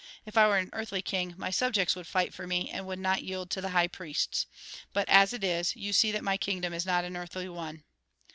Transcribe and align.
If 0.25 0.35
I 0.35 0.47
were 0.47 0.57
an 0.57 0.71
earthly 0.73 1.03
king, 1.03 1.35
my 1.37 1.51
subjects 1.51 1.95
would 1.95 2.07
fight 2.07 2.33
for 2.33 2.47
me, 2.47 2.71
and 2.71 2.87
would 2.87 2.97
not 2.97 3.21
yield 3.23 3.51
to 3.51 3.61
the 3.61 3.69
high 3.69 3.87
priests. 3.87 4.47
But 4.93 5.07
as 5.07 5.31
it 5.31 5.43
is, 5.43 5.75
you 5.75 5.93
see 5.93 6.11
that 6.11 6.23
my 6.23 6.37
kingdom 6.37 6.73
is 6.73 6.87
not 6.87 7.05
an 7.05 7.15
earthly 7.15 7.47
one." 7.49 7.83